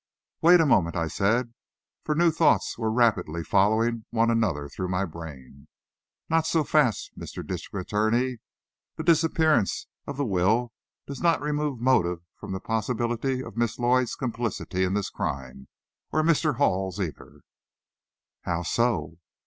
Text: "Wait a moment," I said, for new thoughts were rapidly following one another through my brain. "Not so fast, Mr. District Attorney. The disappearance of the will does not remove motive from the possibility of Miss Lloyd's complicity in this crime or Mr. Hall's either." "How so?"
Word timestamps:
"Wait 0.41 0.59
a 0.59 0.65
moment," 0.65 0.95
I 0.95 1.07
said, 1.07 1.53
for 2.03 2.15
new 2.15 2.31
thoughts 2.31 2.75
were 2.75 2.89
rapidly 2.91 3.43
following 3.43 4.05
one 4.09 4.31
another 4.31 4.67
through 4.67 4.87
my 4.87 5.05
brain. 5.05 5.67
"Not 6.27 6.47
so 6.47 6.63
fast, 6.63 7.11
Mr. 7.15 7.45
District 7.45 7.85
Attorney. 7.89 8.39
The 8.95 9.03
disappearance 9.03 9.85
of 10.07 10.17
the 10.17 10.25
will 10.25 10.73
does 11.05 11.21
not 11.21 11.39
remove 11.39 11.79
motive 11.81 12.23
from 12.35 12.51
the 12.51 12.59
possibility 12.59 13.43
of 13.43 13.55
Miss 13.55 13.77
Lloyd's 13.77 14.15
complicity 14.15 14.83
in 14.85 14.95
this 14.95 15.11
crime 15.11 15.67
or 16.11 16.23
Mr. 16.23 16.55
Hall's 16.55 16.99
either." 16.99 17.41
"How 18.41 18.63
so?" 18.63 19.19